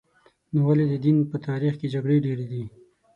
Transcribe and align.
نو 0.53 0.59
ولې 0.67 0.85
د 0.89 0.93
دین 1.05 1.17
په 1.31 1.37
تاریخ 1.47 1.73
کې 1.79 1.91
جګړې 1.93 2.17
ډېرې 2.25 2.45
دي؟ 2.51 2.63